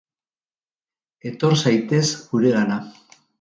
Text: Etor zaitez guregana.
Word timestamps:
Etor 1.31 1.55
zaitez 1.65 2.03
guregana. 2.33 2.81